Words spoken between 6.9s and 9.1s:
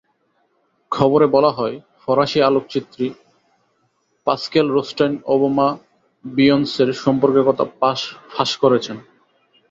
সম্পর্কের কথা ফাঁস করেছেন।